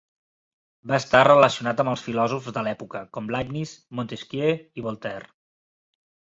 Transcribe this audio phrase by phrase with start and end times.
[0.91, 5.33] Va estar relacionat amb els filòsofs de l'època, com Leibniz, Montesquieu i Voltaire.